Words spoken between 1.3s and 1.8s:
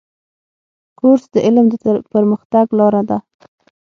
د علم د